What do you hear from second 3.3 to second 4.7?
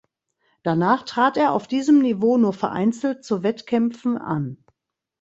Wettkämpfen an.